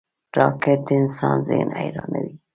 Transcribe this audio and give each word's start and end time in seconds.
راکټ 0.37 0.79
د 0.87 0.89
انسان 1.01 1.37
ذهن 1.47 1.69
حیرانوي 1.79 2.33